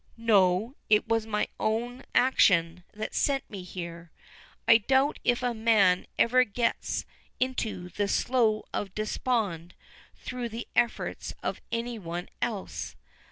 [0.17, 4.11] "No, it was my own action that sent me there.
[4.67, 7.05] I doubt if a man ever gets
[7.39, 9.75] into the Slough of Despond
[10.15, 12.95] through the efforts of any one else.